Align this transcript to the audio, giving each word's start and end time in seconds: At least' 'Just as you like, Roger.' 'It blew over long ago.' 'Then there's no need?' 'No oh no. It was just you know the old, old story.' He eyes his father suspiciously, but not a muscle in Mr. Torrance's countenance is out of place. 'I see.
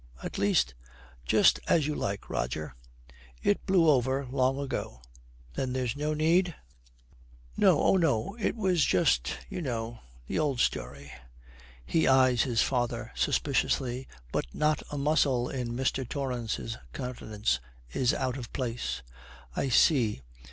At 0.23 0.39
least' 0.39 0.73
'Just 1.27 1.59
as 1.67 1.85
you 1.85 1.93
like, 1.93 2.27
Roger.' 2.27 2.73
'It 3.43 3.67
blew 3.67 3.87
over 3.87 4.25
long 4.25 4.57
ago.' 4.57 4.99
'Then 5.53 5.73
there's 5.73 5.95
no 5.95 6.15
need?' 6.15 6.55
'No 7.55 7.79
oh 7.79 7.97
no. 7.97 8.35
It 8.39 8.55
was 8.55 8.83
just 8.83 9.37
you 9.47 9.61
know 9.61 9.99
the 10.25 10.39
old, 10.39 10.53
old 10.53 10.59
story.' 10.59 11.11
He 11.85 12.07
eyes 12.07 12.41
his 12.41 12.63
father 12.63 13.11
suspiciously, 13.13 14.07
but 14.31 14.47
not 14.55 14.81
a 14.91 14.97
muscle 14.97 15.47
in 15.49 15.69
Mr. 15.73 16.09
Torrance's 16.09 16.77
countenance 16.93 17.59
is 17.93 18.11
out 18.11 18.37
of 18.37 18.51
place. 18.53 19.03
'I 19.55 19.69
see. 19.69 20.21